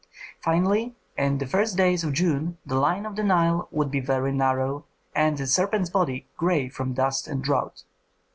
[0.41, 4.31] Finally, in the first days of June the line of the Nile would be very
[4.31, 7.83] narrow and the serpent's body gray from dust and drought.